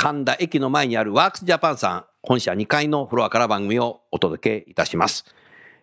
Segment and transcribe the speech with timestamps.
[0.00, 5.24] 神田駅の前にあるワークスジャパンさん本社2階のフロアから番組をお届けいたします。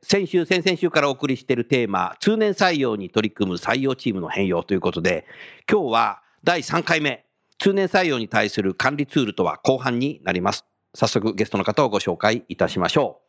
[0.01, 5.25] 先週先々週からお送りしているテーマ通年採用に取り組む採用チームの変容ということで
[5.69, 7.25] 今日は第3回目
[7.59, 10.63] 通年採用に対する管理ツールとは後半になります。
[10.93, 13.19] 早速ゲストの方をご紹介いたしましょ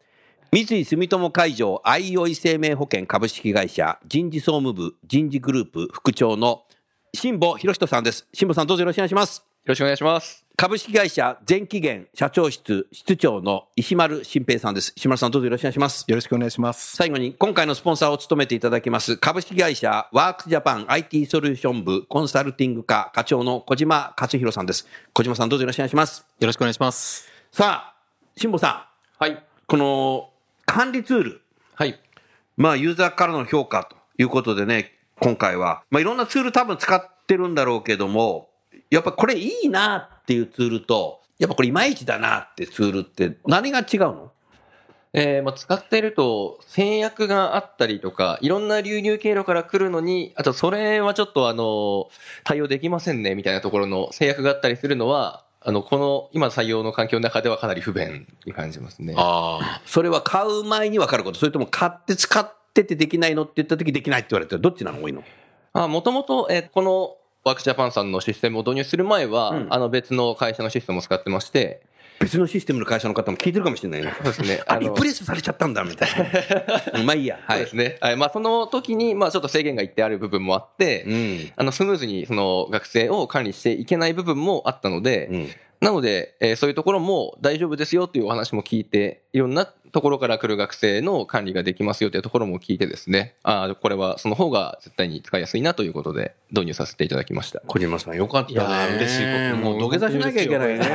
[0.52, 0.56] う。
[0.56, 6.62] 三井住友海上相生生命保険株式会社人事総務部人事グループ副長の
[7.12, 8.28] 辛坊博人さんです。
[8.32, 9.38] 辛坊さんどうぞよろしくお願いします。
[9.38, 10.45] よろしくお願いします。
[10.58, 16.96] 株式会社全期限社長室室長の石丸新平さんです石丸さんどうぞよろしくお願いしますよろしくお願いします。
[16.96, 27.28] 最後に今回のスポンサーを務めていただきます株式会社ワークスジャパン IT ソリューション部コンサルティング課課長の小島克弘さんです小島さんどうぞよろしくお願いしますよろしくお願いします。
[27.52, 27.94] さあ
[28.38, 28.88] 辛坊さ
[29.20, 29.44] んはい。
[29.66, 30.30] この
[30.64, 31.42] 管理ツール
[31.74, 32.00] はい。
[32.56, 38.48] まあユーザーからの評価ということでね今回はまあいろんなツール多分使ってるんだろうけども
[38.90, 44.32] やっぱこれいいなっていうツールとやっぱこれいまいちだなってツールって何が違うの？
[45.18, 52.10] えーまあ、使っていると制約があったりとか、いろんな流入経路から来るのに、あとそれはちょっとあの、
[52.44, 59.14] 対応できませんねみたいなところの制約があったりするのは、あの、この今採用の環境の中ではかなり不便に感じますね。
[59.16, 59.82] ああ。
[59.86, 65.24] それは買う前に分かることそれとも買って使っててできないのって言った時できないって言われてるどっちなの多いの？
[65.72, 71.80] あもともと、えーこのワークジャパンさんのシステムを導入する前は、うんあの別の会社のシステムを使ってまして、
[72.18, 74.12] 別のシステムの会社の方も聞いてるかもしれないね。
[74.18, 74.62] そうですね。
[74.66, 76.08] あ、あのリプレイスされちゃったんだ、みたい
[76.92, 76.98] な。
[76.98, 77.38] う んまあいいや。
[77.46, 77.58] はい。
[77.58, 77.98] そうですね。
[78.00, 81.52] はいまあその時に、まあちょっと制限がいってある部分もあって、うん。
[81.54, 85.48] あの、スムーズにその学生を管理していけない部分もあったので、うん。
[85.80, 97.60] なので、えーそういうところも大丈夫ですよっていうお話も聞いて、いろんなところから来る学生の管理ができますよというところも聞いてですね、ああ、これはその方が絶対に使いやすいなということで導入させていただきました。
[97.66, 98.94] 小島さんよかったね。
[98.94, 100.86] い嬉しいこともう土下座しなきゃいけないね。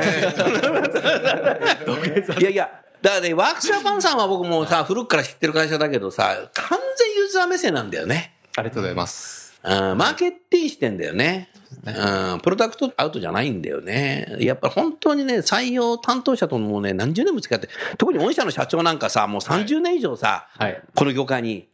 [2.40, 2.70] いやいや、
[3.00, 8.34] だからね、ワークスジャパンさんは僕もさ、古くから知ってる会社だけどさ、完全ユーザー目線なんだよね。
[8.56, 9.58] ありがとうございます。
[9.64, 11.48] うん、マーケティングしてんだよね。
[11.84, 14.36] うん、プロダクトアウトじゃないんだよね。
[14.40, 17.68] やっぱ本当にね、採用担当者ともね、何十年も付き合って、
[17.98, 20.82] 特に御社の社長なんかさ、もう30年以上さ、はい。
[20.94, 21.68] この業界に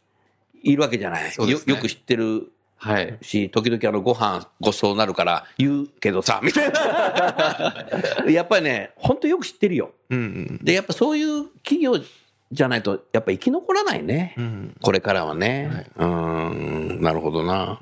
[0.63, 1.31] いるわけじゃない。
[1.31, 3.17] そうですねよよく知ってるはい。
[3.21, 7.85] し、時々あの、ご飯ごちそうになるから言うけどさ、みたいな。
[8.31, 9.91] やっぱりね、本当よく知ってるよ。
[10.09, 10.21] うんう
[10.53, 10.59] ん。
[10.63, 11.99] で、やっぱそういう企業
[12.51, 14.33] じゃないと、やっぱ生き残らないね。
[14.37, 14.75] うん。
[14.81, 15.87] これからはね。
[15.97, 17.81] うーん、なるほどな。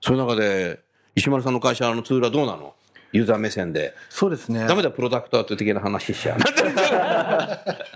[0.00, 0.80] そういう中で、
[1.18, 2.74] 石丸さんの会社のツールはどうなの？
[3.10, 3.94] ユーザー目線で。
[4.10, 4.66] そうですね。
[4.66, 6.38] ダメだ、プロダクトアウト的な話しちゃう。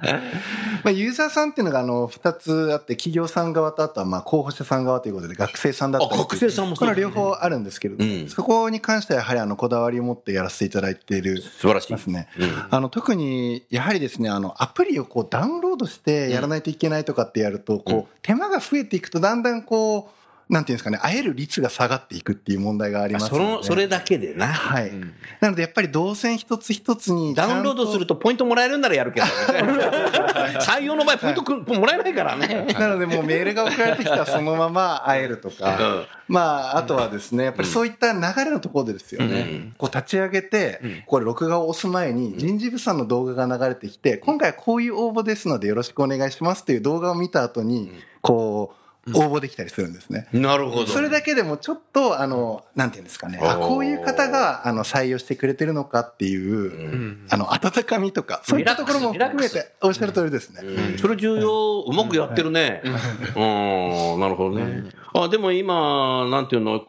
[0.82, 11.92] まあ、ユーザーさんっていうのがあの2つあって企業さん側とあとはまあ候補者さん側ということで学生さんだったりあ学生さんもそうこの両方あるんですけれども、うんそこに関してはやはりあのこだわりを持ってやらせていただいている素晴らしい。
[11.92, 12.28] ますね。
[12.38, 24.48] うんあの特にやはりですねあのアプリをこうダウンロードしてやらないといけないとかってやるとこう手間が増えていくとだんだんこうなんていうんですかね会える率が下がっていくっていう問題がありますその、それだけでな。
[24.48, 25.14] はい、ん。
[25.40, 29.32] なのでやっぱり動線一つ一つにダウンロードするとポイントもらえるんならやるけどね。
[30.60, 32.66] 採用の場合ポイントくもらえないからね。
[32.78, 36.04] なのでもうメールが送られてきたらそのまま会えるとか、うん。
[36.28, 39.74] まああとはですねやっぱりそういった流れのところでですよね、うん。
[39.78, 41.02] こう立ち上げてうん。
[41.06, 47.90] これ録画を押す前に人事部さんの動画が流れてきて今回はこういう応募ですのでよろしくお願いしますっていう動画を見た後に
[48.20, 50.28] こう応募できたりするんですね。
[50.32, 50.87] なるほど。
[50.87, 56.56] それだけでもちょっとあのなんていうんですかねあこういう方があの採用してくれてるのかっていう、う
[56.96, 57.26] ん。
[57.28, 60.60] あの温かみとかそういったところも含めておっしゃる通りですね。
[60.62, 62.81] うんそれ重要、うまくやってるね。
[62.84, 64.84] うん、なるほどね。
[65.14, 66.84] あ、でも今、なんていうの、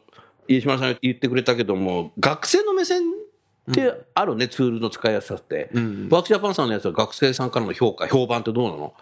[0.47, 3.01] 飯島さん言ってくれたけども、学生の目線
[3.71, 5.69] ってあるね、ツールの使いやすさって。
[5.73, 8.93] うんワークジャパンさんのやつは学生さんからの評価、評判ってどうなの？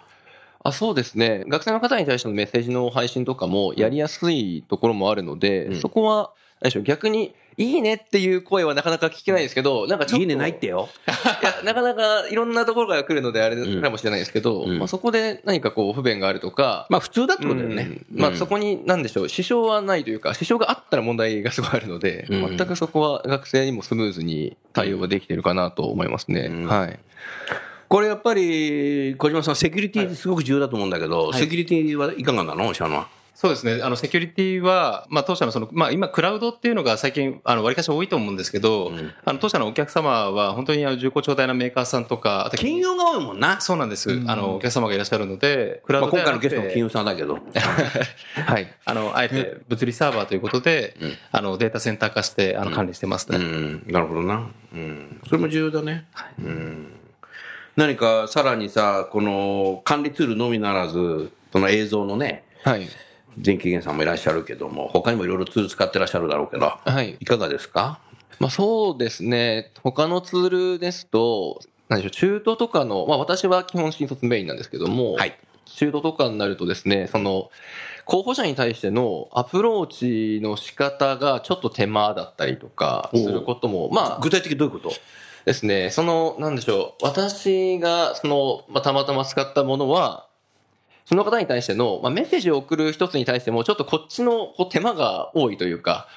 [0.64, 1.44] あそうですね。
[1.48, 6.32] 学生の方に対してのメッセージの配信とかもやりやすいところもあるので、うんそこは、
[6.62, 10.22] 何でしょう、逆に、いいねっていう声はなかなか聞けないですけど、なんかちょっと。
[10.22, 10.88] いいねないってよ。
[11.06, 18.02] いや、なかなかいろんなところから来るのであれかもしれないですけど、うんまあ、そこで何かこう不便があるとか、まあ普通だってことだよね。
[18.12, 26.48] うんまあそこに何でしょう、支障はないというか、支障があったら問題がすごいあるので、うん全くそこは学生にもスムーズに対応ができてるかなと思いますね。
[26.50, 27.00] うんはい。
[27.92, 32.74] これやっぱり、小島さん、セキュリティすごく重要だと思うんだけど、セキュリティはいかがなの？
[32.74, 33.10] シャノは。
[33.34, 33.82] そうですね。
[33.84, 43.60] あの、セキュリティは、まあ、当社のその、まあ、今、クラウドっていうのが最近、あの、割かし多いと思うんですけど、うんあの、当社のお客様は、本当に、あの、重厚長大なメーカーさんとか、あと金融が多いもんな。
[43.60, 44.22] そうなんです。
[44.26, 47.40] あの、お客様がいらっしゃるので、クラウまあ、ドで今回のゲストも金融融さんだけど。
[48.46, 48.74] はい。
[48.86, 53.40] あの、あえて物理サーバーということで、うんあの、データセンター化して、あの、管理してますうね。
[53.44, 54.48] ん、なるほどな。
[54.72, 55.20] うん。
[55.28, 56.06] それも重要だね。
[56.40, 57.01] うん。
[57.76, 62.88] 何かさらにさ、この管理ツールのみならず、その映像のね、はい。
[63.40, 67.16] 全期限さんもいらっしゃるけども、他にもいろいろツール使ってらっしゃるだろうけど、はい。
[67.20, 68.00] いかがですか？
[68.40, 69.72] まあそうですね。
[69.84, 75.38] 他のツールですと、何でしょう、中途とかの、まあ私は基本新卒メインなんですけども、はい。
[75.66, 77.50] 中途とかになるとですね、その、
[78.04, 84.96] 候補者に対してのアプローチの仕方がちょっと手間だったりとかすることも、まあ具体的にどういうこと？
[85.46, 90.28] ですね、その、なんでしょう、私が、その、まあ、たまたま使ったものは、
[91.06, 96.08] その方に対しての、まあ、メッセージを送る一つに対しても、ちょっとこっちのこう手間が多いというか、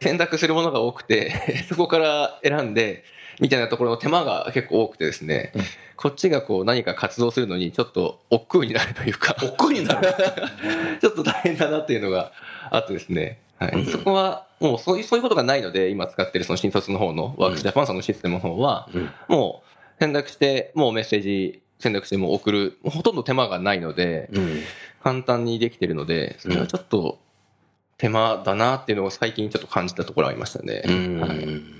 [0.00, 1.32] 選択するものが多くて、
[1.68, 3.04] そこから選んで、
[3.40, 5.52] みたいなところの手間が結構多くてですね、
[5.96, 10.14] こっちがこう何か活動するのにちょっと億劫になるというか、億劫になる。
[11.00, 12.32] ちょっと大変だなっていうのが
[12.70, 13.40] あってですね。
[13.58, 13.86] はい。
[13.86, 19.68] そこは、もうそういう、そういうことがないので、今使ってるその新卒の方のワークスジャパンさんのシステムの方は、うんもう
[20.00, 24.60] 選択して、もうメッセージ選択してもう送る、もうほとんど手間がないので、うん。
[25.04, 27.20] 簡単にできてるので、それはちょっと
[27.98, 30.82] 手間だなっていうのを最近ちょっと感じたところはありましたね。
[30.84, 31.74] うんはい。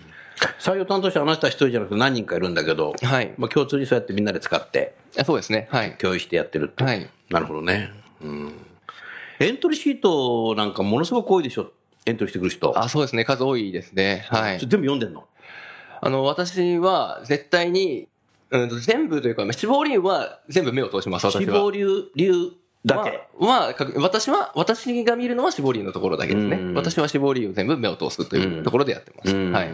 [0.60, 3.32] 採用担当者あなた一人じゃなくて何人かいるんだけど、はい。
[3.38, 5.68] まあ、共通にそうやってみんなで使って、あそうですね。
[5.70, 5.96] はい。
[5.96, 6.84] 共有してやってるって。
[6.84, 7.08] はい。
[7.30, 7.90] なるほどね。
[8.20, 8.52] うん。
[9.40, 11.72] エントリーシートなんかものすごく多いでしょ。
[12.06, 12.78] エントリーしてくる人。
[12.78, 13.24] あ、そうですね。
[13.24, 14.26] 数多いですね。
[14.28, 14.58] はい。
[14.58, 15.24] 全部読んでんの？
[16.00, 18.08] あの、私は絶対に、
[18.50, 21.40] うんと、全部というか、まあ死亡理由は全部目を通します、私は。
[21.42, 22.52] 死亡理由、理由
[22.84, 23.26] だけ？
[23.38, 26.74] は、私は、私が見るのは死亡理由のところだけですねうん。
[26.74, 29.34] 私は死亡理由を全部目を通すというところでやってます。
[29.34, 29.70] うんはい。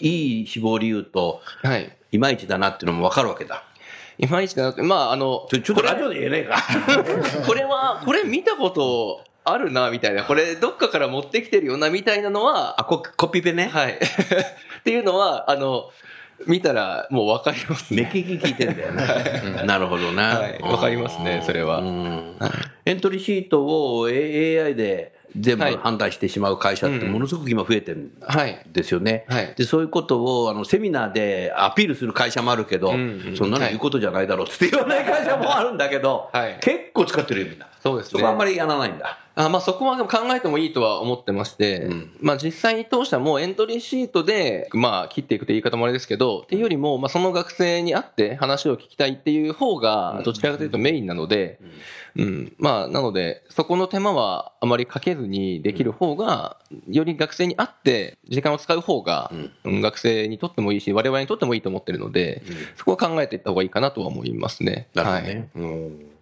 [0.00, 1.96] いい死亡理由と、はい。
[2.10, 3.62] いまいちだなっていうのも分かるわけだ。
[4.18, 6.62] いまいちだなって、まあ、あの、ちょちょっとラジオで言えねえか。
[7.46, 10.24] これは、これ見たことあるな、みたいな。
[10.24, 13.68] これ、どっかから持ってきてるよな、みたいなのは、あ、ココピペね。
[13.72, 13.92] はい。
[14.80, 15.90] っていうのは、あの、
[16.46, 18.08] 見たらもうわかりますね。
[18.12, 19.62] 目利き聞いてんだよね。
[19.64, 20.38] なるほどな。
[20.38, 22.36] はいわかりますねそれはうん
[22.84, 28.60] エントリーシートを AI で全部はい判断してしまう会社ってものすごく今増えてるんはい。
[28.72, 29.24] ですよね。
[29.28, 37.66] はいで、そういうことをあのセミナーでアピールする会社もあるけど、うんうんそんなの言うことじゃないだろうって言わない会社もあるんだけど、はい結構使ってるよみんな。
[37.80, 38.20] そうですね。
[38.20, 39.18] そこあんまりやらないんだ。
[39.40, 42.10] あまあそこはでも考えてもいいとは思ってまして、うん。
[42.20, 51.60] まあ実際当社もエントリーシートで、まあ切っていくという言い方もあれですけど、っていうよりも、まあその学生に会って話を聞きたいっていう方が、どちらかというとメインなので、
[52.16, 56.58] うん、まあなので、そこの手間はあまりかけずにできる方が、
[56.88, 59.30] より学生に会って時間を使う方が、
[59.62, 59.80] うん。
[59.80, 62.42] 学生にとってもいいし、我々にとってもいいと思ってるので、
[62.74, 64.88] そこは考えていった方がいいかなとは思いますね。
[64.94, 65.48] なるほどね。
[65.54, 66.17] うん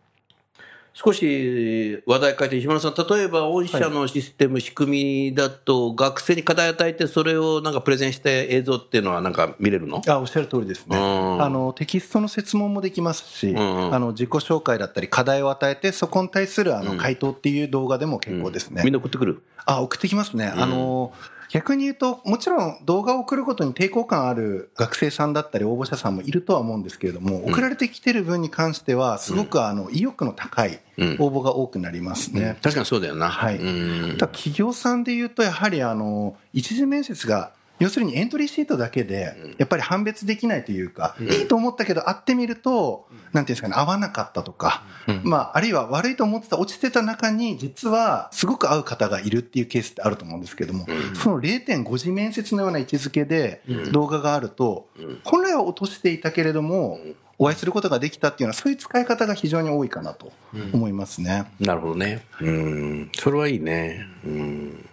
[0.99, 10.01] 少し話題変えて、石村さん、例えば御社のシステム、仕組みだと、学生に課題与えて、それをなんかプレゼンして映像っていうのはなんか見れるの？
[10.09, 11.43] あおっしゃる通りですね、うん。
[11.43, 13.95] あのテキストの設問もできますし、んうん。
[13.95, 16.87] あの自己紹介だったり、課題を与えて、そこに対するあうん。
[16.87, 19.43] の回答っていう動画でも結構ですね、みんな送ってくる？
[19.67, 21.13] あ送ってきますね、あの
[21.51, 32.57] 逆に言うと、もちろん動画を送ることに抵抗感ある学生さんだったり、応募者さんもいるとは思うんですけれども、送られてきてる分に関しては、すごくあの意欲の高いうん応募が多くなりますね。
[32.63, 33.29] 確かにそうだよな。
[33.29, 33.59] はい。
[33.59, 44.85] 企業さんで言うと、やはりあの一次面接が、要するにエントリーシートだけで、やっぱり判別できないというか、いいと思ったけど、会ってみると、なんていうんですかね、合わなかったとか、
[45.23, 54.89] まあ、あるいは悪いと思ってた、落ちてた中に、実はすごく合う方がいるっていうケースってあると思うんですけども、その0.5次面接のような位置づけで動画があると、
[55.25, 56.99] 本来は落としていたけれども、
[57.39, 60.33] お会いすることができたっていうのは、そういう使い方が非常に多いかなと
[60.73, 61.45] 思いますね。
[61.61, 62.25] なるほどね。
[62.41, 63.11] うん。
[63.15, 64.07] それはいいね。
[64.25, 64.89] うん。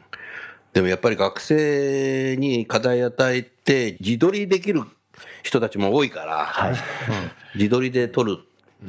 [0.73, 4.83] でもやっぱり学生に課題与えて、自撮りできる
[5.43, 6.73] 人たちも多いから、
[7.55, 8.39] 自撮りで撮る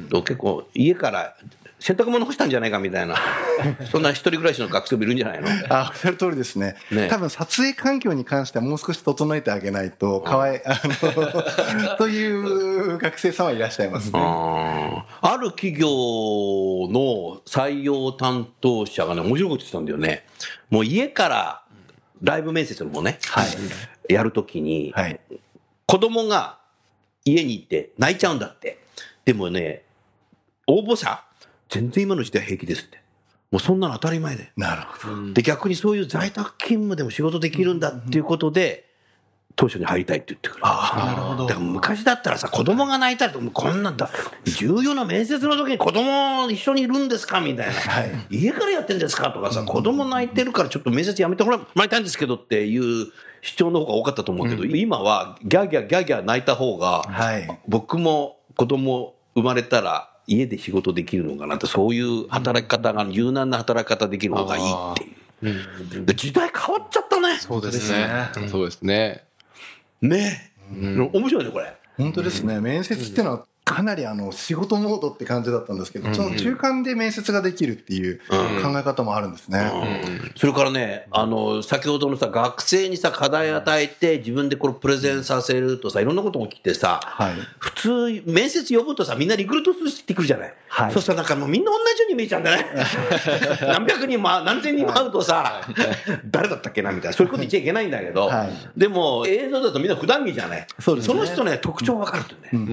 [0.09, 1.35] と結構家から
[1.79, 3.15] 洗濯物干したんじゃないかみたいな、
[3.91, 5.47] そんな一人暮らしの学生もいるんじゃないの？
[5.69, 6.75] あ、おっしゃる通りですね。
[6.89, 14.19] ね多分撮影環境に関してはもう少し整えてあげないと、かわい、あの、 という学生さんはいらっしゃいますね。
[14.19, 20.25] ある企業の採用担当者がね、面白いこと言ってたんだよね。
[20.71, 21.61] もう家から
[22.21, 23.19] ライブ面接もね、
[24.09, 25.19] やるときに、はい。
[25.87, 26.59] 子供が
[27.23, 28.79] 家にいて泣いちゃうんだって。
[29.25, 29.83] でもね、
[30.67, 31.23] 応募者、
[31.69, 32.99] 全然今の時代平気ですって。
[33.51, 34.51] もうそんなの当たり前で。
[34.57, 35.33] なるほど。
[35.33, 38.84] で、逆にそういう在宅勤務でも仕事できるんだっていうことで、
[39.55, 40.61] 当初に入りたいって言ってくる。
[40.65, 44.09] ああ、なるほどだから昔だったらさ、子供が泣いたら、もうこんなんだ、
[44.43, 47.73] 重要な面接の時に子供一緒にいるんですかみたいな。
[47.73, 57.59] はい家からやってんですかとかさ、子供泣いてるからちょっと面接やめてもらいたいんですけどっていう主張の方が多かったと思うけど、今はギャーギャーギャーギャー泣いた方が、はい。
[57.67, 66.05] 僕も子供生まれたら家で仕事できるのかなって、そういう働き方が、柔軟な働き方できる方がいいっていう。
[66.05, 67.37] で時代変わっちゃったね。
[67.37, 68.07] そうですね。
[68.49, 69.23] そうですね。
[70.01, 70.51] ね。
[70.71, 71.73] 面白いね、これ。
[71.97, 72.59] 本当ですね。
[72.59, 78.19] 面接っていうのは、かなりあの仕事モードって感じだったんですけど、その中間で面接ができるっていう
[78.61, 79.71] 考え方もあるんですね。
[80.35, 87.33] それからね、あの、先ほどのさ、学生にさ、課題与えて、自分でこれプレゼンさせるとさ、いろんなことも起きてさ、はい。
[87.57, 90.53] 普通、面接呼ぶとさ、みんなリクルートしてくるじゃない。
[90.67, 92.65] はいそうしたらなんかもうみんな同じように見えちゃうんだよね。
[93.61, 95.61] 何百人も、何千人も会うとさ、
[96.25, 100.67] 誰だったっけなみたいな、そういうこと言っちゃいけないんだけど、はいでも映像だとみんな普段着じゃない。
[100.79, 102.65] そねの人ね、特徴分かるとね、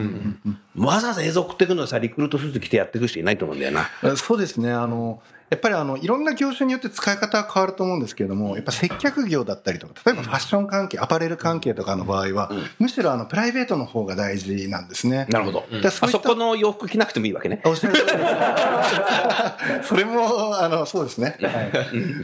[0.76, 3.88] わざわざ映像送ってくるのさ、リクルートスーツ着てやってくる人いないと思うんだよな。
[4.16, 4.73] そうですね。
[4.73, 15.26] あの、やっぱりあの、いろんな業種によって使い方は変わると思うんですけれども、やっぱ接客業だったりとか、例えばファッション関係、アパレル関係とかの場合は、むしろあの、プライベートの方が大事なんですね。
[15.28, 15.66] なるほど。
[15.71, 17.61] ういったあそこの洋服着なくてもいいわけね。
[19.82, 21.37] それも、あの、そうですね。
[21.42, 21.52] はい。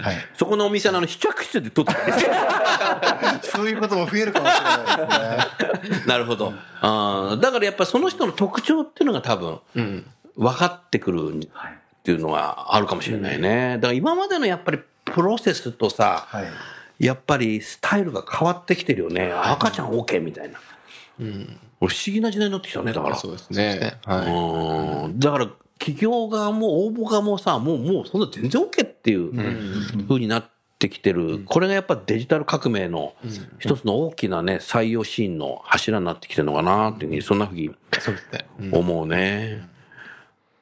[0.01, 0.17] はい。
[0.33, 2.33] そこのお店のあの試着室で撮ってたんですよ
[3.45, 6.05] そういうことも増えるかもしれないですね。
[6.07, 6.55] なるほど。
[6.81, 9.61] あーだからやっぱりその人の特徴っていうのが多分、
[10.35, 11.35] 分かってくる
[11.99, 13.75] っていうのはあるかもしれないね。
[13.77, 16.47] だから今までのやっぱりプロセスとさ、はい。
[16.99, 19.33] やっぱりスタイルが変わってきてるよね。
[19.33, 20.59] 赤ちゃん OK みたいな。
[21.81, 23.17] 俺不思議な時代になってきたね、だから。
[23.17, 23.99] そうですね。
[24.05, 29.33] はうんだから企業側も応募側もさ、もう、もうそんな全然 OK っていう
[30.09, 31.45] 風になってきてる。
[31.47, 33.15] これがやっぱデジタル革命の
[33.61, 37.71] 一つの大きなね、採用シーンの柱になってきてるのかなっていうふうに、そんなふうに。
[38.73, 39.69] 思うね。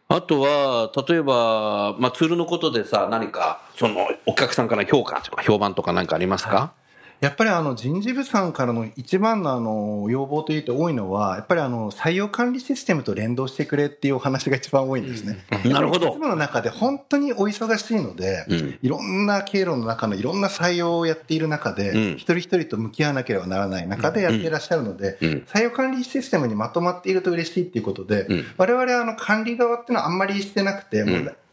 [0.08, 6.72] あとは、例えば、まあ、ツールのことでさ、何か、その、お客さんから評価とか評判とか何かありますか、
[7.20, 15.38] やっぱりあの人事部さんからの一番のあの要望というと多いのは、やっぱりあの採用管理システムと連動してくれっていうお話が一番多いんですね。
[15.64, 16.08] なるほど。
[16.08, 18.78] システムの中で本当にお忙しいので、ん。
[18.82, 22.12] いろんな経路の中のいろんな採用をやっている中で、うん。
[22.12, 25.28] 一人一人と向き合わなければならない中でやっていらっしゃるので、うん。
[25.46, 28.44] 採用管理システムにまとまっていると嬉しいっていうことで、ん。
[28.58, 31.02] 我々はあの管理側っていうのはあんまりしてなくて、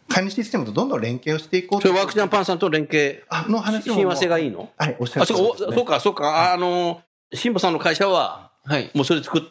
[0.07, 4.69] 管理システムとどんどん連携をしていこうそれワークジャンパンさんと連携、あの話も親和性がいいの？
[4.77, 7.01] はい、おっしゃあ、るねそうか、そうか、あの、
[7.33, 8.91] 辛坊さんの会社は、はい。
[8.93, 9.41] もうそれ作っ、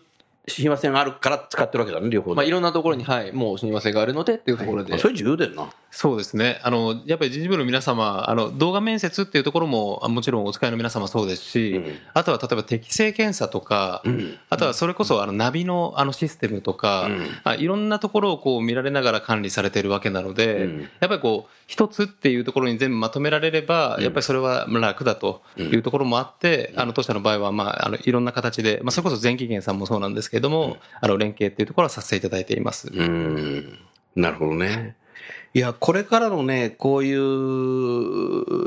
[0.48, 2.52] 親和性があるから使ってるわけだね、両方まあ、いで。
[2.52, 4.94] ろんなところに、はい、もう親和性があるのでっていうところで。
[4.94, 5.70] あそれ重要だよな。
[5.92, 6.58] そうですね。
[6.64, 32.88] あの、やっぱり人事部の皆様、あの、動画面接っていうところも、あもちろんお使いの皆様そうですし、うんあとは例えば適正検査とか、んあとはそれこそ、あの、ナビのあのシステムとか、うんあいろんなところをこう見られながら管理されているわけなので、うんやっぱりこう、一つっていうところに全部まとめられれば、やっぱりそれは楽だというところもあって、あの、当社の場合は、まあ、あの、いろんな形で、まあ、それこそ全期限さんもそうなんですけれども、あの、連携っていうところはさせていただいています。
[32.88, 33.78] うん。
[34.16, 34.96] なるほどね。
[35.54, 37.20] いや、これからのね、こういう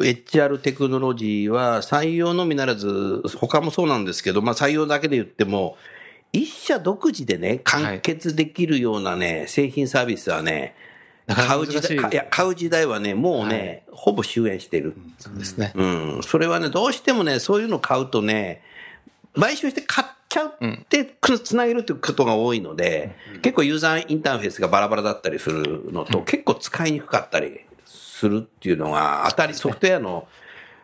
[0.02, 5.78] HR テクノロジーは採用のみならず、他もそうなんですけど、まあ採用だけで言っても、
[6.32, 10.76] 一社独自でね、完結できるようなね、製品サービスはね、
[11.28, 14.96] 買う時代、いや、買う時代はね、もうね、ほぼ終焉してる。
[15.18, 15.72] そうですね。
[15.74, 15.84] う
[16.20, 16.20] ん。
[16.22, 18.62] それはね、どうしてもね、そういうの買うとね、
[19.34, 30.28] 買収して買っちゃうってくつなげるっていうことが多いので、結構ユーザーインターフェースがバラバラだったりするのと、結構使いにくかったりするっていうのが、当たり、ソフトウェアの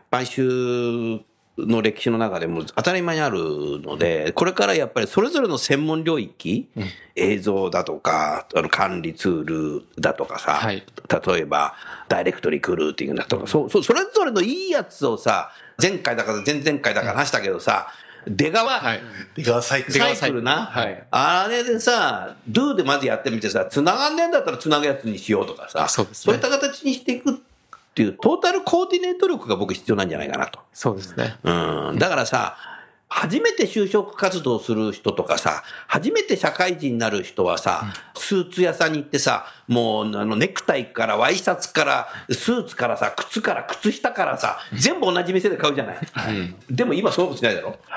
[0.10, 1.20] 買収
[1.58, 6.70] の歴史の中でも当たり前にあるので、これからやっぱりそれぞれの専門領域、
[7.16, 10.86] 映像だとか、あの管理ツールだとかさ、はい。
[11.28, 11.76] 例えば、
[12.08, 17.88] ダイレクトリクルーティングだとか、そうそうそれぞれのいいやつをさ、前回だから前々回だから話したけどさ、
[18.28, 19.02] 出川、はい。
[19.36, 20.00] 出川サイクル。
[20.16, 20.66] サイクルな？
[20.66, 27.34] はいあれでさ、do でまずやってみてさ、繋がんねえんだったら繋ぐやつにしようとかさ、そうですねいった形にしていくっ
[27.94, 30.60] ていう、トータルコーディネート力が僕必要なんじゃないかなと。
[30.74, 31.36] そうですね。
[31.44, 32.00] うん。
[32.00, 32.56] だからさ、
[33.14, 37.84] 初めて就職活動する人とかさ、初めて社会人になる人はさ、
[38.16, 45.98] スーツ屋さんに行ってさ、もうあのネクタイからワイシャツからスーツからさ、靴から靴下からさ、全部同じ店で買うじゃない。
[46.70, 47.78] でも今そうしないだろ？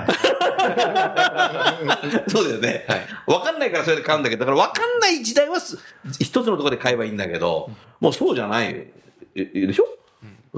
[2.29, 2.85] そうだよね。
[3.27, 5.79] わかんないからそれで買うんだけど、だからわかんない時代はす
[6.19, 8.89] 一つのところで買えばいいんだけど、もうそうじゃない。
[9.37, 9.87] えでしょ？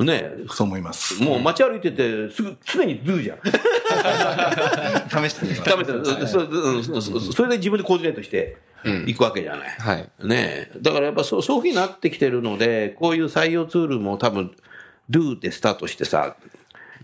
[0.04, 1.22] ねそう思います。
[1.22, 3.38] もう街歩いてて、すぐ、常にドゥじゃん。
[5.08, 5.64] 試してみます。
[5.64, 6.26] ダメだよ。
[6.26, 8.58] それで自分でコーディネートして
[9.06, 9.68] いくわけじゃない。
[9.68, 10.08] はい。
[10.26, 10.78] ねえ。
[10.80, 14.54] だからやっぱそうそういうふうになってきてるので、こういう採用ツールも多分、
[15.08, 16.36] do でスタートしてさ、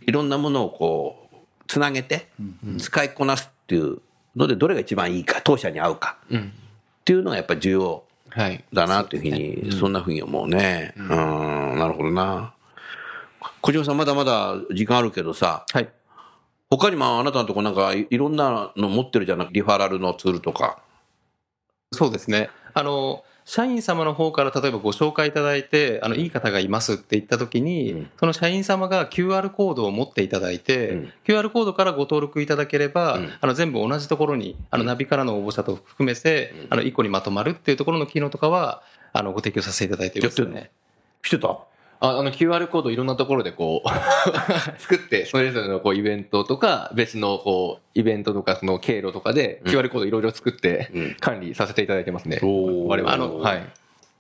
[0.07, 2.29] いろんなものをこう、つなげて、
[2.79, 3.99] 使いこなすっていう
[4.37, 6.39] ので、どれが一番いいか、当社に合うか、っ
[7.05, 8.65] ていうのがやっぱり重要はい。
[8.73, 10.95] だなというふうに、そんなふうに思うね。
[10.97, 11.09] うん、
[11.79, 12.55] なるほどな。
[13.63, 15.89] 小島さん、まだまだ時間あるけどさ、はい。
[16.71, 19.49] 他にもあなたのとこなんかいいろんなの持ってるじゃない？
[19.53, 20.79] リファラルのツールとか。
[21.93, 22.51] そうですね。
[22.75, 40.71] あの、社員様の方から例えばご紹介いただいて、あの、いい方がいますって言ったときに、うんその社員様が QR コードを持っていただいて、うん QR コードからご登録いただければ、うんあの、全部同じところに、あの、ナビからの応募者と含めて、あの、1個にまとまるっていうところの機能とかは、あの、ご提供させていただいていますね。
[41.23, 41.59] してた？
[42.03, 51.17] ああの QR コードいろんなところでこう作って、それぞれのこうイベントとか、別のこうイベントとかその経路とかで QR コードいろいろ作ってうん。
[51.21, 52.41] 管理させていただいてますね。
[52.43, 52.87] おー。
[52.89, 53.39] 我々あの。
[53.39, 53.73] はい。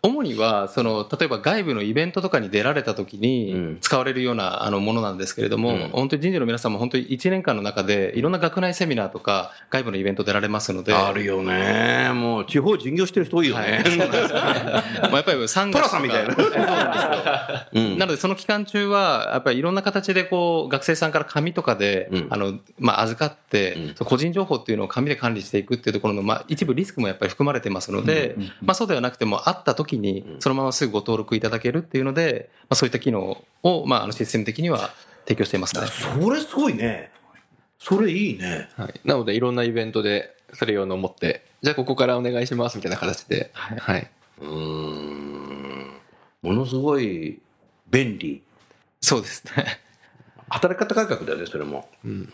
[0.04, 3.22] 主には、その、例えば外部のイベントとかに出られた時うん。
[3.22, 5.88] に使われるようなあのものなんですけれども、うん。
[5.90, 12.10] 本当に人事の皆さんも本当に1年間の中でいろんな学内セミナーとか外部のイベント出られますので、あるよね。
[12.14, 13.84] もう地方巡業してる人多いよね。
[15.02, 16.34] まあやっぱり3月トラさんみたいな。
[16.34, 17.66] そうなんですよ。
[17.74, 17.98] うん。
[17.98, 22.26] なのでその期間中はやっぱりいろんな形でこう学生さんから紙とかで、うん。
[22.30, 34.90] あのまあ、預かって、個人情報っていうのを紙で管理していくっていうところの、まあ、一部リスクもやっぱり含まれてますので、まあ、そうではなくてもあった時にそのまますぐご登録いただけるっていうので、まあ、そういった機能を、まあ、あのシステム的には
[35.24, 35.86] 提供していますね。
[35.86, 37.10] それすごいね。
[37.78, 38.68] それいいね。
[38.76, 39.00] はい。
[39.04, 43.50] なのでいろんなイベントでそれ用のを持って、じゃあここからお願いしますみたいな形で。
[43.54, 44.10] はい。
[44.40, 45.92] うーん。
[46.42, 47.40] ものすごい
[47.90, 48.42] 便利。
[49.00, 49.80] そうですね。
[50.48, 51.88] 働き方改革だよね、それも。
[52.04, 52.28] うん。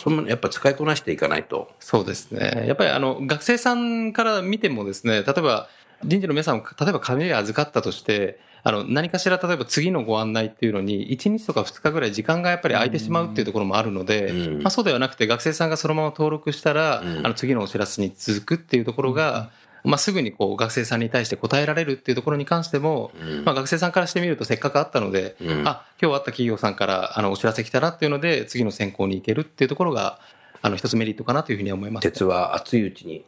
[0.00, 1.70] それもやっぱ使いこなしていかないと。
[1.78, 2.64] そうですね。
[2.66, 5.68] やっぱりあの学生さんから見てもですね、例えば
[6.04, 14.62] 人事の皆さん、例えば紙を預かったとして、あの何かしら例えば次のご案内っていうのに1日とか2日ぐらい時間がやっぱり空いてしまうっていうところもあるので、うん。
[14.62, 17.18] まあ、そうではなくて学生さんがそのまま登録したら、うん。
[17.26, 19.50] あの次のお知らせに続くっていうところが、
[19.84, 23.44] まあ、すぐにこう学生さんに対して答えられるっていうところに関しても、うん。
[23.44, 25.66] まあ、学生さんからしてみるとせっかくあったので、うん。
[25.66, 30.20] あ今日あった企業さんからあのお知らせ来たなっていうので次の選考に行けるっていうところが
[30.60, 33.24] あの一つメリットかなというふうには思います、鉄は熱いうちに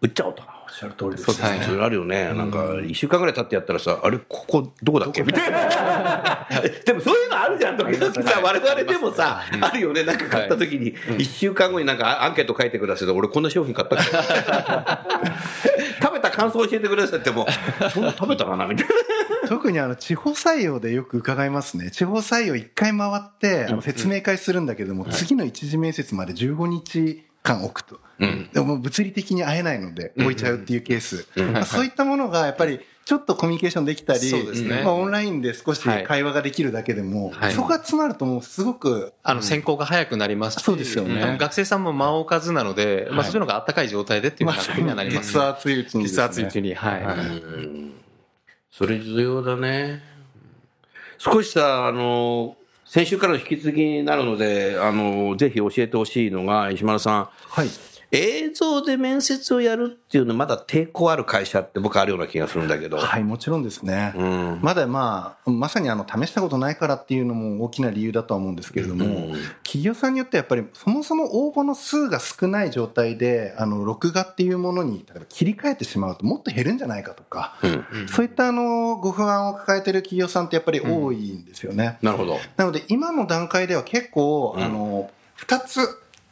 [0.00, 0.57] 売っちゃおうと。
[0.68, 1.24] おっしゃる通りです。
[1.24, 1.62] そうですね。
[1.64, 2.24] それあるよね。
[2.34, 5.22] なんか、一週間ぐらい経ってやったらさ、あれ、ここ、どこだっけ？
[5.22, 6.46] みたいな。
[6.84, 10.04] でもそういうのあるじゃん、時々さ、 我々でもさ、あるよね。
[10.04, 14.04] なんか買った時に、一週間後になんかアンケート書いてください俺こんな商品買ったっけ？
[16.02, 17.46] 食べた感想教えてくださいっても、
[17.92, 18.66] そんな食べたかな？
[18.66, 19.48] みたいな。
[19.48, 21.90] 特にあの地方採用でよく伺いますね。
[21.90, 28.00] 地方採用一回回って説明会するんだけども、次の一次面接まで15日間置くと。
[28.18, 31.26] でももう物理的に会えないので置いちゃうっていうケース。
[31.52, 34.82] まあそういったものがやっぱりちょっとコミュニケーションできたり、そうですね。
[34.84, 36.04] まあオンラインで少しはい。
[36.04, 37.52] 会話ができるだけでも、はい。
[37.52, 41.38] そこが詰まるともうすごく、あの選考が早くなりますし、そうですよね。
[41.38, 47.02] 学生さんも間を置かずなので、まあ、そっちの方があったかい状態でっていうまあ感じにはなります、実は熱いうちにです実ねは熱いうちに、はい。
[47.02, 47.92] うん。
[48.70, 50.02] それ重要だね。
[51.16, 52.56] 少しさ、あの、
[52.88, 57.28] 先週からの引き継ぎになるので、あの、ぜひ教えてほしいのが、石丸さん。
[57.46, 57.68] はい。
[58.10, 62.96] 映像で面接をやるっていうのまだ抵抗ある会社って僕あるような気がするんだけど。
[62.96, 64.14] はい、もちろんですね。
[64.16, 64.58] うん。
[64.62, 78.08] まだまあ、まさにあの、試したことないからっていうのも大きな理由だとは思うんですけれども、うん企業さんによってやっぱり、そもそも応募の数が少ない状態で、あの、録画っていうものに、例えば切り替えてしまうともっと減るんじゃないかとか、うん。
[78.08, 81.98] そういったあの、ご不安を抱えている企業さんってやっぱり多いんですよね。
[82.00, 82.38] なるほど。
[82.56, 85.80] なので、今の段階では結構、うんあの、二つ、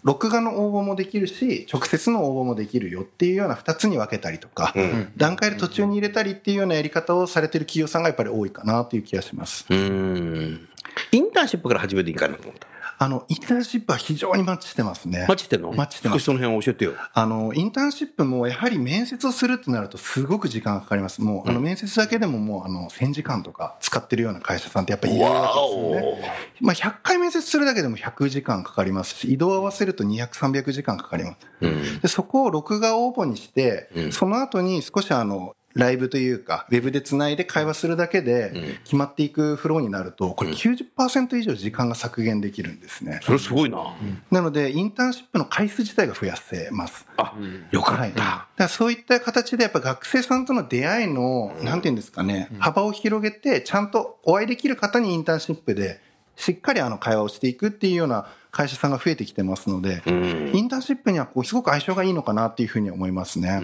[0.06, 5.12] 録画の応募もできるし、直接の応募もできるよっていうような二つに分けたりとか、うん。
[5.16, 9.66] 段階で途中に入れたりっていうようなやり方をされてる企業さんがやっぱり多いかなという気がします。
[9.68, 10.68] うん。
[11.10, 12.68] インターンシップから始めていいかなと思った。
[12.98, 15.26] あの、インターンシップは非常にマッチしてますね。
[15.28, 15.72] マッチしてんの？
[15.72, 16.92] マッチしてます少しその辺教えてよ。
[17.12, 21.20] あの、インターンシップもやはり面接をするってなるとすごく時間がかかります。
[21.20, 26.32] もう、あの、面接だけでももう、あの、1000時間とか使ってるような会社さんってやっぱりいるわけですよね。
[26.60, 31.38] まあ、100回面接するだけでも100時間かかりますし、移動合わせると200、300時間かかります。
[31.60, 32.00] うん。
[32.00, 43.20] で、そこを録画応募にして、うんその後に少しあの、ライブというか、ウェブでつないで会話するだけで決まっていくフローになると、これ90%以上時間が削減できるんですね。
[43.22, 43.94] それすごいな。
[44.30, 47.06] なので、インターンシップの回数自体が増やせます。
[47.16, 47.34] あ、
[47.70, 48.12] よかはい。
[48.12, 48.22] だった。
[48.22, 56.00] からそういった形で、やっぱ学生さんとの出会いの、なんていうんですかね、幅を広げて、ちゃんとお会いできる方にインターンシップで、
[56.36, 60.52] しっかりあの会話をしていくっていうような会社さんが増えてきてますので、うん。
[60.54, 63.60] インターンシップにはこうすごく相性がいいのかなっていうふうに思いますね。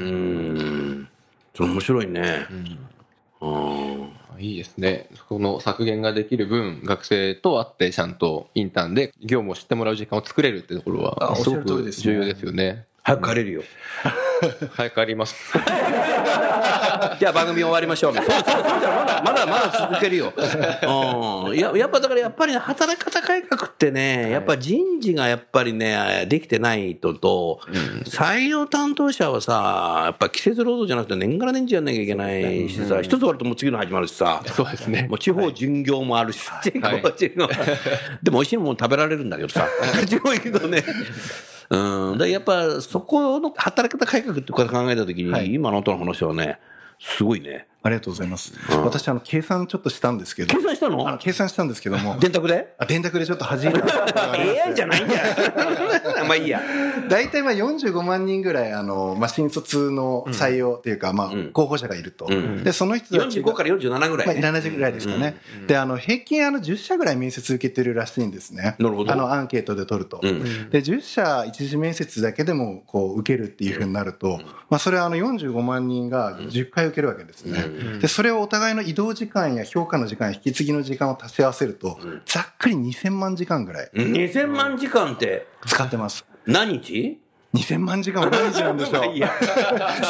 [1.59, 2.47] 面白いね。
[3.41, 4.12] うん。
[4.38, 5.09] いいですね。
[5.29, 12.87] その削減ができる分、学生と会ってちゃんとインターンで業務を知ってもらう時間を作れるってところは、あすごく重要ですよね。
[13.05, 13.62] 早く帰れるよ。
[14.75, 15.35] 早く帰ります。
[17.19, 18.15] じゃあ番組終わりましょう。
[18.17, 20.33] そうそうそうじゃまだまだまだ続けるよ。
[20.37, 21.57] うん。
[21.57, 27.61] ややっぱだからやっぱりね働き方改革ってね、やっぱ人事がやっぱりね、できてないとと、
[28.05, 34.41] 採用担当者はさ、やっぱ季節労働じゃなくて年がら年中やんなきゃいけないしさ、一つ終わるともう次の始まるしさ。
[34.47, 37.49] そうですねもう地方巡業もあるし、地方巡業。
[38.23, 39.67] でも美味しいもの食べられるんだけどさ、
[40.07, 40.85] 地方行くとね。
[41.73, 45.55] うん、だからやっぱそこの働き方改革って考えたときに、はい。
[45.55, 46.59] 今のあなたの話はね、
[47.01, 47.67] すごいね。
[47.85, 48.53] ありがとうございます。
[48.85, 50.57] 私、あの、計算ちょっとしたんですけど。
[50.57, 51.09] 計算したの？
[51.09, 52.16] あの、計算したんですけども。
[52.18, 52.75] 電卓で？
[52.79, 54.33] あ電卓でちょっと弾いた。
[54.33, 55.35] ?AI じゃないんだよ。
[56.27, 56.62] まあいいや。
[57.09, 62.29] 大体まあ45万人ぐらい、あの、まあ、新卒の採用っていうか、まあ、候補者がいると。
[62.29, 63.51] んで、その人たちが。
[63.51, 64.40] 45から47ぐらい、ね。
[64.40, 65.37] まあ、70ぐらいですかね。
[65.66, 68.77] で、あの、平均あの10社ぐらい面接受けてるらしいんですね。
[68.79, 70.18] なるほどあの、アンケートで取ると。
[70.18, 70.21] ん
[70.71, 74.40] で、10社一次面接だけでも、こう、受けるっていうふうになると、
[74.71, 77.72] まあ、それはあの45万人が10回受けるわけですね。
[78.01, 83.91] で、それをお互いの移動時間や評価の時間や引き継ぎの時間を足し合わせると、ざっくり2000万時間ぐらい。
[83.95, 85.47] 2000万時間って？
[85.67, 86.25] 使ってます。
[86.47, 87.19] 何日
[87.55, 89.15] ？2000万時間は何日なんでしょう？
[89.15, 89.29] いや、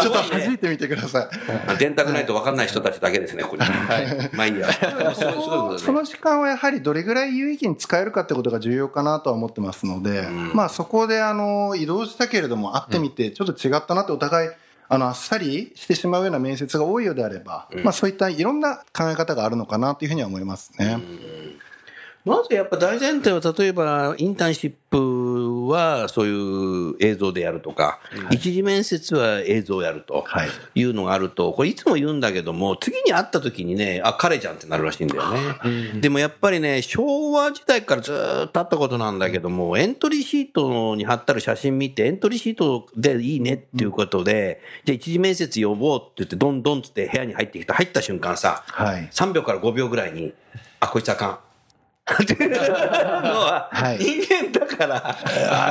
[0.01, 1.29] ちょっと弾いてみてくださ
[1.75, 1.77] い。
[1.79, 3.63] 電卓ないと分かんない人たちだけですね、ここに。
[4.33, 4.73] まあいいや。
[4.73, 5.79] すごいいことだね。
[5.79, 14.51] その時間はやはりどれぐらい有意義に使えるかってことが重要かなとは思ってますので、まあそこであの移動したけれども会ってみてちょっと違ったなってお互い
[14.93, 20.99] あのあっさりしてしまうような面接が多いようであれば、まあそういったいろんな考え方があるのかなというふうには思いますね。
[22.25, 27.99] まずやっぱ大前提は、例えばインターンシップはそういう映像でやるとか、
[28.31, 36.01] 一次面接は映像をやるとはいいうのがあると、これいつも言うんだけども、次に会った時にね、あ、彼じゃんってなるらしいんだよね。
[36.01, 49.09] でもやっぱりね、昭和時代からずーっとあったことなんだけども、エントリーシートに貼ってある写真見て、エントリーシートでいいねっていうことで、じゃあ一次面接呼ぼうって言って、どんどんって部屋に入ってきた、入った瞬間さ、はい。
[49.13, 50.33] 3秒から5秒ぐらいに、
[50.79, 51.39] あ、こいつあかん。
[52.23, 53.99] っていうのは、はい。
[53.99, 55.17] 人間だから、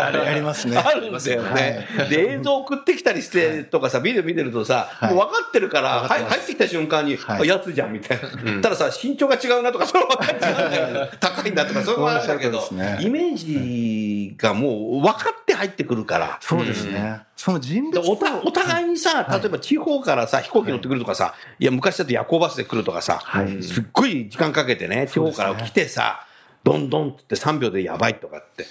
[0.06, 0.77] あれありますね。
[0.77, 1.88] あるんだよね。
[2.10, 5.06] で、映像送ってきたりしてとかさ、ビデオ見てるとさ、い。
[5.06, 7.41] もう分かってるから、はい入ってきた瞬間に、はい。
[7.41, 8.62] あやつじゃんみたいな。
[8.62, 11.10] たださ、身長が違うなとか、それは分かっちゃうんだよ。
[11.19, 12.62] 高いんだとか、そういうのはあるけど
[12.99, 16.38] イメージがもう分かって入ってくるから。
[16.41, 17.21] そうですね。
[17.36, 23.21] その人物おたお互いにさ、例えば地方からさ、飛行機乗ってくるとかさ、いや、昔だと夜行バスで来るとかさ、
[23.62, 26.27] すっごい時間かけてね、地方から来てさ、
[26.63, 28.65] どんどんって3秒でやばいとかって。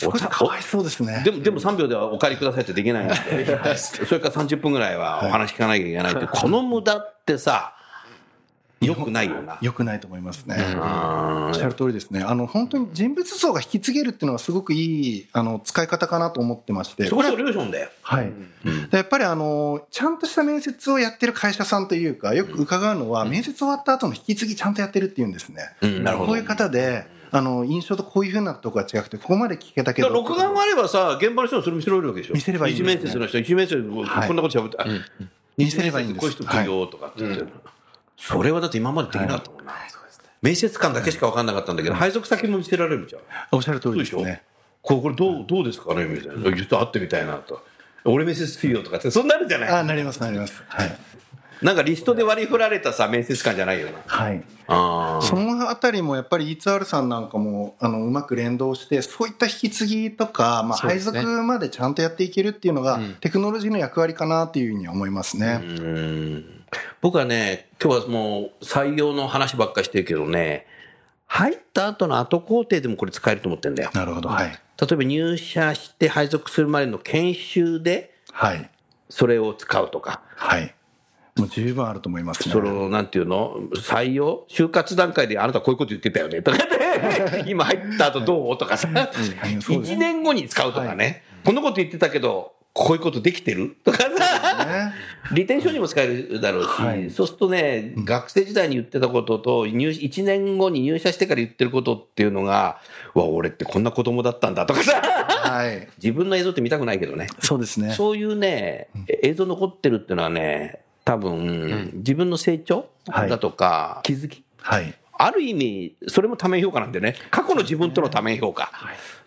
[0.00, 1.22] 少しかわいそうですね。
[1.24, 3.14] でも、でも3秒ではお帰りくださいってできないんで、
[3.76, 7.74] それから30分ぐらいはお話聞かなきゃいけないって、この無駄ってさ、
[8.80, 9.58] よくないよな。
[9.60, 10.56] 良くないと思いますね。
[10.58, 12.22] あおっしゃる通りですね。
[12.22, 17.04] あの、本当に人物像が引き継げるっていうのはすごくいい、あの、使い方かなと思ってまして。
[17.04, 17.90] ーそこそリョーションだよ。
[18.00, 18.32] はい。
[18.90, 25.76] でやっぱりあの、ちゃんとした面接をやってる会社さんというか、よく伺うのは、面接終わった後の引き継ぎちゃんとやってるっていうんですね。
[25.82, 30.08] うんなるほどこういう方で、あの、印象とこういうふうなとこが違くて、ここまで聞けたけど。
[30.08, 32.34] 録画があればさ、現場の人にそれ見せられるわけでしょ。
[32.34, 34.86] 見せればいいんですね一面接の人、一面接でこんはいなこと喋って、あ
[35.56, 37.44] 見せればいいんですこういう人来るよとかって言って、
[38.16, 39.72] それはだって今までできなかったもんな。
[40.42, 43.22] 面接官だけしか分かんなかったんだけど、配属先も見せられるじゃん。
[43.52, 44.42] おっしゃる通そうでしょりですね。
[44.82, 46.56] これ、これどう、どうですかねみたいな。
[46.56, 47.62] ちょっと会ってみたいなと。
[48.04, 50.62] 俺面接するよとかって、そうなるじゃないあ、なります、なります。
[50.68, 50.98] はい。
[51.62, 53.98] なんかリストで割り振られたさ、面接官じゃないよな。
[54.06, 54.42] はい。
[54.66, 65.60] あそのあたりもやっぱり E2R さんなんかもあのうまく連動してそういった引き継ぎとか、まあ、配属までちゃんとやっていけるっていうのが、テクノロジーの役割かなっていうふうに思いますね。
[67.00, 70.66] 僕はね、今日はもう採用の話ばっかりしてるけどね、
[71.26, 73.90] 入った後の後工程でもこれ使えると思ってんだよ。
[73.94, 74.28] なるほど。
[74.28, 74.46] はい。
[74.46, 78.70] 例えば入社して配属するまでの研修ではい。
[79.08, 80.74] それを使うとか、はい。
[81.40, 82.52] もう十分あると思いますね。
[82.52, 83.56] その、なんていうの？
[83.74, 84.44] 採用？
[84.48, 86.42] 就活段階であなたこういうこと言ってたよね。
[86.42, 88.58] とかね、 今入った後どう？
[88.58, 89.08] とかさ、か
[89.48, 93.76] にそうです1年後に使うとかね、こんなこと言ってたけど、こういうことできてる？
[93.84, 94.08] とかさ、
[94.64, 94.94] ね。
[95.32, 97.10] リテンションにも使えるだろうし、はい。
[97.10, 102.80] そうするとね、学生時代に言ってたことと、入1年後に入社してから言ってることっていうのが、
[103.14, 105.88] うわ、俺ってこんな子供だったんだとかさ、はい。
[106.02, 107.26] 自分の映像って見たくないけどね。
[107.40, 107.92] そうですね。
[107.92, 108.88] そういうね、
[109.22, 114.44] 映像残ってるっていうのはね、多分、自分の成長はいだとか、気づき。
[114.58, 114.94] はい。
[115.12, 118.70] ある意味、それも多面評価なんでね、過去の自分との多面評価、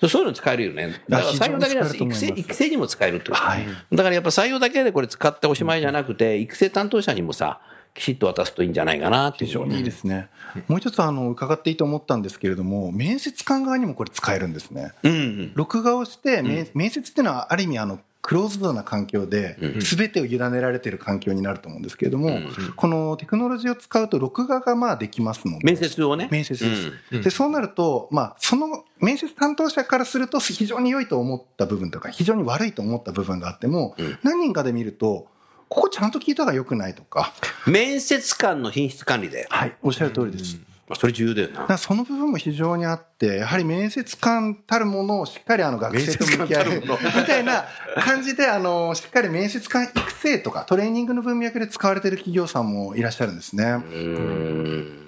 [0.07, 1.03] そういうの使えるよね。
[1.09, 7.59] だから採用だけじゃなくて育成、育成にも使えるってこと、はいだからやっぱ採用だけでこれ使っておしまいじゃなくて、育成担当者にもさ、
[7.93, 9.47] きちっと渡すといいんじゃないかなっていう。
[9.47, 10.29] 非常にいいですね。
[10.67, 14.93] もう一つあの伺っていいと思ったんですけれども、面接官側にもこれ使えるんですね。
[15.03, 15.51] うん。
[15.53, 22.39] 録画をして、面面接っていうのはある意味あのクローズドな環境で全てを委ねられている環境になると思うんですけれども、
[22.77, 26.29] このテクノロジーを使うと録画がまあできますので面接をね。
[26.31, 26.63] 面接。
[26.63, 26.75] で
[27.11, 35.27] す、でそうなると、まあ、その面接担当者からすると非常に良いと思った部分とか非常に悪いと思った部分があっても、何人かで見ると
[35.67, 37.33] ここちゃんと聞いた方が良くないとか、
[37.67, 39.47] 面接官の品質管理で。
[39.49, 40.59] はい、おっしゃる通りです。
[40.87, 46.81] まあそれ重要だよなその部分も非常にあって、やはり面接官たるものをしっかりあの学生と向き合う み
[47.25, 47.65] たいな
[48.03, 53.63] 感じで、あの、しっかり面接官育成とかトレーニングの文脈で使われている企業さんもいらっしゃるんですね。
[53.63, 54.99] うん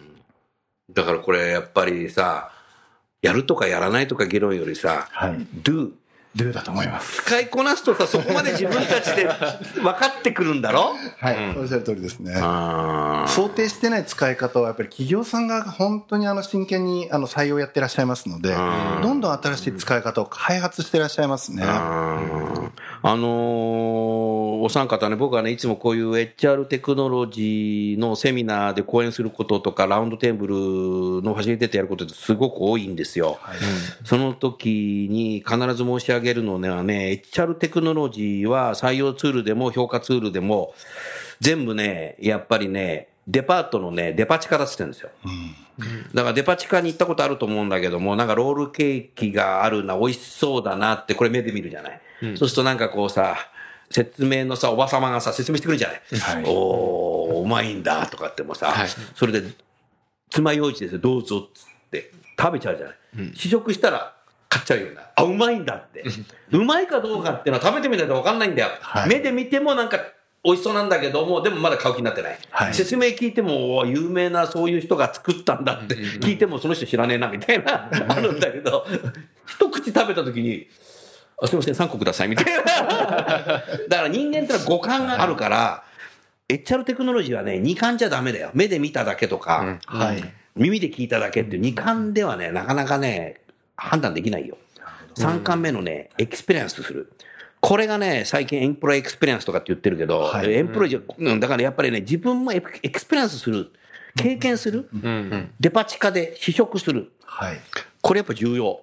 [0.92, 2.52] だからこれやっぱりさ、
[3.22, 5.46] やるとかやらないとか議論よりさ、はい。
[5.62, 5.92] do。
[6.36, 7.22] ドゥだと思います。
[7.24, 10.96] 使いこなすとさ、そこまで自分たちで分かってくるんだろ？
[11.18, 11.58] はい。
[11.58, 12.34] おっしゃる通りですね。
[12.38, 18.54] あ想定してない使い方はやっぱり企業さんが本当にあの真剣にあの採用やってらっしゃいますので、
[19.02, 21.64] どんどん新しい使い方を開発してらっしゃいますね。
[21.66, 22.70] あー
[23.02, 30.56] あのーお三方ね、僕はね、いつもこういう HR テクノロジーのセミナーで講演することとか、ラウンドテーブル
[31.22, 33.38] のファシリテートやることってすごく多いんですよ。
[34.06, 40.74] その時に必ず申し上げるのはね、HR テクノロジーは採用ツールでも評価ツールでも、
[41.40, 45.10] 全部ね、やっぱりね、デパートのね、デパ地下だってるんですよ。
[46.14, 52.02] だからデパ地下に行ったことあると思うんだけども、なんかロールケーキがあるな、美味しそうだなって、これ目で見るじゃない。
[52.38, 53.36] そうするとなんかこうさ、
[53.90, 56.02] 説明のさ、おばさまがさ、説明してくるじゃない。
[56.20, 59.44] はいおー、うまいんだとかってもさ、はいそれで、
[60.30, 63.32] 爪楊枝ですよ、どうぞっつって、食べちゃうじゃない。
[63.36, 64.15] 試食したら、
[64.56, 65.02] 買っちゃうような。
[65.16, 66.04] あ、うまいんだって。
[66.52, 68.70] うまいかどうかっていうのは食べてみないと分かんないんだよ。
[68.80, 70.00] はい目で見てもなんか、
[70.44, 72.38] 美味しそうなんだけども、でもまだ買う気になってない。
[72.50, 78.86] はい説明聞いても、お有名なそういう人が作ったんだって聞いても、その人知らねえな、みたいな、あるんだけど、
[79.48, 80.68] 一口食べた時に、
[81.42, 82.64] あすみません、3個ください、みたいな。
[82.64, 85.84] だから人間ってのは五感があるから、
[86.48, 88.52] HR テクノロジーはね、二感じゃダメだよ。
[88.54, 90.24] 目で見ただけとか、はい。
[90.56, 93.42] 耳で聞いただけっていう二感ではね、なかなかね、
[93.76, 94.58] 判断できないよ。
[95.16, 97.12] 三感目のね、 experience する。
[97.62, 103.72] これがね、最近 employee experience とかって言ってるけど、はい employee じゃ、うんだからやっぱりね、自分も experience する。
[104.16, 104.90] 経験する。
[104.94, 107.12] うんデパ地下で試食する。
[107.24, 107.58] はい。
[108.02, 108.82] これやっぱ重要。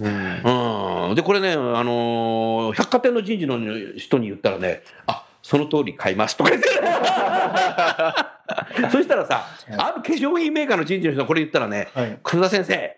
[0.00, 1.14] うん。
[1.14, 3.58] で、これね、あのー百貨店の人事の
[3.96, 6.68] 人に言ったらね、あ、その通り買いますとか言って。
[8.90, 12.96] そしたらさ、ある化粧品メーカーの人事の人がこれ言ったらね、はい黒田先生、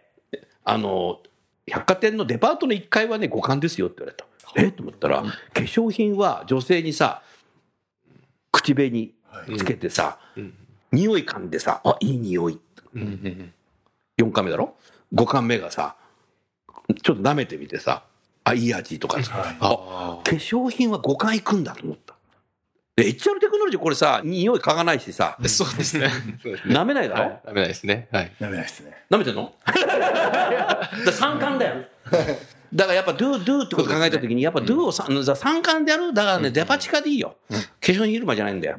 [0.64, 1.20] あの、
[1.66, 4.26] 百貨店のデパートの1階はね、五感ですよって言われた。
[4.56, 4.70] え？
[4.70, 5.28] と思ったら、化
[5.60, 7.22] 粧品は女性にさ、
[8.52, 9.14] 口紅
[9.56, 10.18] つけてさ、
[10.92, 12.58] 匂い嗅んでさ、あ、いい匂い。
[14.18, 14.76] 4巻目だろ
[15.12, 15.96] ？5巻目がさ、
[17.02, 18.04] ちょっと舐めてみてさ、
[18.44, 22.03] あ、いい味とかさ、あ、化粧品は5巻いくんだと思った。
[22.96, 26.10] で、HR テクノロジーこれさ、匂い嗅がないしさ、 そうですね。
[26.42, 26.74] そうですね。
[26.74, 28.08] 舐めないだろ、はいダメないですね。
[28.12, 28.32] はい。
[28.40, 28.92] ダメないですね。
[29.10, 29.52] 舐めてんの？
[29.66, 31.84] だ三冠だよ。
[32.72, 36.12] だからやっぱ do, do ってこと考えたときに、やっぱ do をさ三冠でやる？
[36.12, 37.36] だからね、デパ地下でいいよ。
[37.50, 38.78] 化粧品広場じゃないんだよ。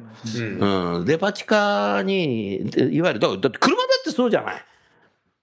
[0.60, 1.04] うん。
[1.06, 4.64] デパ地下に、でいわゆる、だからだって車だってそうじゃない。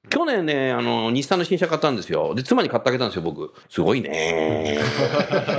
[0.10, 2.36] 去年ね、あの、日産の新車買ったんですよ。
[2.36, 3.54] で、妻に買ってあげたんですよ、僕。
[3.70, 4.78] すごいね。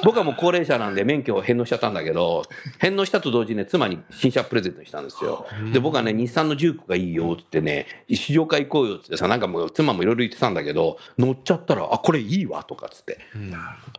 [0.04, 2.42] 僕はもう高齢者なんで免許を返納しちゃったんだけど、
[2.78, 5.46] 返納したと同時にね、妻に新車プレゼントしたんですよ。
[5.72, 13.18] で、僕はね、日産のジュークがいいよってね、試乗会行こうよってさ、なんかもう妻もいろいろ言ってたんだけど、乗っちゃったら、あ、これいいわとかっつって。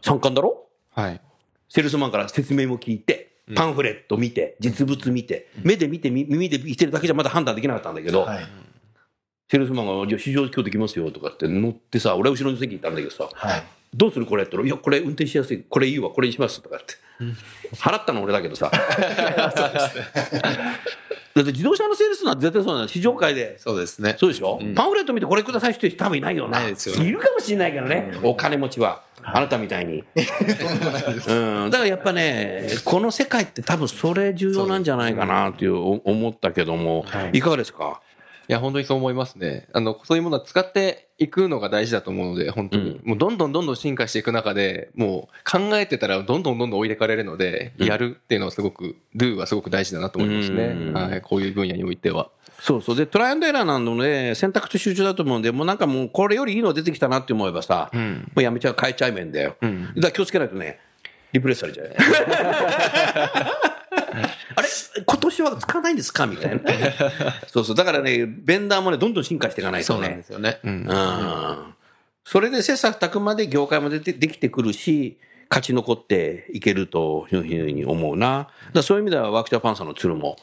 [0.01, 0.67] 三冠だろ？
[0.93, 1.21] はい。
[1.69, 8.45] セールスマンから説明も聞いて、パンフレット見て、実物見て、目で見て、み耳で見てるだけじゃまだ判断できなかったんだけど、はい。
[9.49, 13.63] セールスマンが、じゃあ市場今日できますよとかって乗ってさ、俺は後ろの席にいたんだけどさ、はい。
[13.93, 16.95] どうするこれって言ったら、いや、これ運転しやすい、これいいわ、これにしますとかって。
[17.75, 18.71] 払ったの俺だけどさ。
[21.33, 23.57] だって自動車のセールスなんて絶対そうなの試乗会で。
[23.57, 24.15] そうですね。
[24.17, 26.59] そうでしょ、パンフレット見てこれくださいって人多分いないよな。
[26.59, 29.03] ないですよねいるかもしれないけどね、お金持ちは。
[29.23, 30.03] あなたみたいに。
[31.27, 31.33] う
[31.67, 31.69] ん。
[31.69, 38.01] だからやっぱね、この世界って多分それ重要なんじゃないかなっていうお思ったけども、いかがですか？
[38.49, 39.69] いや、本当にそう思いますね。
[39.71, 42.99] あの、そういうものは使っていくのが大事だと思うので、本当に。
[43.03, 50.93] もうどんどんどんどん進化していく中で、もう考えてたらどんどんどんどん追いれかれるので、やるっていうのはすごく、do はすごく大事だなと思いますねうん。
[50.93, 51.21] はい。
[51.21, 52.31] こういう分野においては。
[52.59, 52.95] そうそう。
[52.95, 57.99] で、トライアンドエラーなので、選択と集中だと思うんで、もうなんかもうこれよりいいの出てきたなって思えばさ、も
[58.37, 59.55] うやめちゃう、変えちゃいめんだよ。
[59.61, 60.79] だから気をつけないとね、
[61.33, 61.93] リプレイされちゃうよ。
[64.55, 64.67] あれ
[65.05, 66.27] 今年は使わないんですか？
[66.27, 66.61] みたいな。
[67.47, 67.75] そうそう。
[67.75, 70.23] だからね、ベンダーもね、どんどん進化していかないとねそうなんで。
[70.23, 70.59] すよね。
[70.63, 71.73] うん。
[72.23, 75.17] それで切磋琢磨で業界も出てできてくるし、
[75.49, 78.47] 勝ち残っていけるというふうに思うな。
[78.73, 80.37] だそういう意味ではワークジャパンさんの鶴も、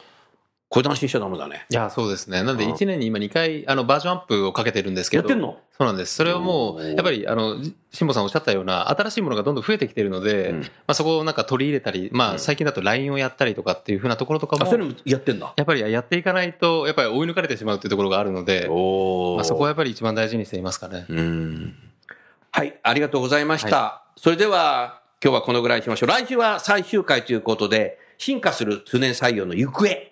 [0.69, 1.65] これで安心しちゃダメだね。
[1.71, 2.43] いや、そうですね。
[2.43, 5.23] なので、1年に今2回、あの、バージョンアップをかけてるんですけど。
[5.23, 5.57] やってんの？
[5.75, 6.13] そうなんです。
[6.13, 7.55] それはもう、やっぱり、あの、
[7.91, 15.51] 辛坊さんおっしゃったような、新しいものがどんどん増えてきてるので、うんまあ、そこをなんか取り入れたり、まあ、最近だと LINE をやったりとかっていうふうなところとかあ、もそ、れもやってんだ。
[15.57, 21.07] やっぱりやっていかないと、やっぱり追い抜かれてしまうっていうところがあるので、おまあ、そこはやっぱり一番大事にしていますかね。
[21.09, 21.75] うん。
[22.51, 24.03] はい、ありがとうございました。
[24.17, 26.09] それでは、今日はこのぐらいにしましょう。
[26.09, 30.08] 来週は最終回ということで、進化する通年採用の行方。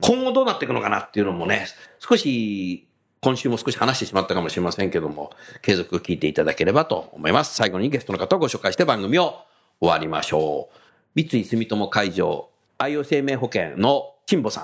[0.00, 1.66] 今後どうなっていくのかなっていうのもね、
[1.98, 2.86] 少し、
[3.20, 5.30] 今週も少し話してしまったかもしれませんけども、
[5.62, 7.54] 継続聞いていただければと思います。
[7.54, 9.38] 最後にゲストの方をご紹介して番組を
[9.80, 10.78] 終わりましょう。
[11.14, 14.60] 三井住友海上、IO 生命保険の陳保さ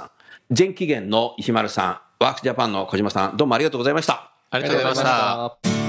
[0.51, 4.33] ん、全期限の石丸さん、ワークジャパンの小島さん、どうもありがとうございました。
[4.51, 5.80] ありがとうございました。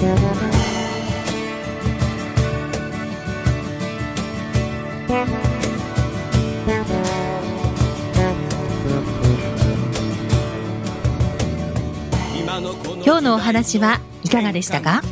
[0.00, 0.14] 今
[13.16, 15.02] 日のお話はいかがでしたか？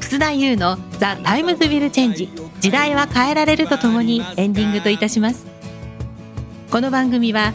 [0.00, 2.28] 楠田優の「The Times Will Change。
[2.60, 5.46] 時代は変えられる」とともにエンディングといたします。
[6.70, 7.54] この番組は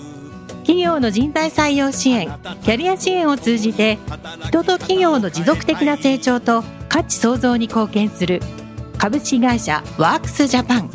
[0.71, 2.27] 企業の人材採用支援
[2.63, 3.97] キャリア支援を通じて
[4.45, 8.39] 人と企業の持続的な成長と価値創造に貢献する
[8.97, 10.89] 株式会社ワークスジャパン。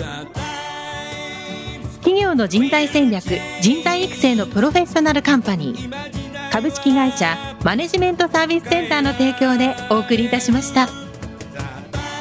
[1.97, 3.25] 企業の人材戦略
[3.61, 6.51] 人材育成のプロフェッショナルカンパニー。
[6.51, 10.89] 株式会社マネジメントサービスセンターの提供でお送りいたしました。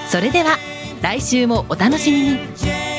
[0.09, 0.57] それでは
[1.01, 2.94] 来週もお楽しみに。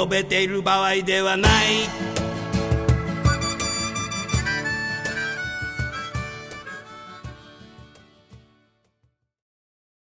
[0.00, 2.09] 述べている場合ではない。